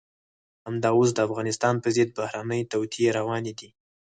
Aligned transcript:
همدا 0.65 0.89
اوس 0.97 1.09
د 1.13 1.19
افغانستان 1.27 1.75
په 1.83 1.87
ضد 1.95 2.09
بهرنۍ 2.17 2.61
توطئې 2.71 3.07
روانې 3.17 3.53
دي. 3.59 3.69